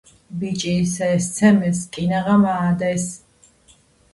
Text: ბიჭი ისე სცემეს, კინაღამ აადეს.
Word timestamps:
ბიჭი 0.43 0.71
ისე 0.85 1.09
სცემეს, 1.25 1.83
კინაღამ 1.99 2.49
აადეს. 2.55 3.07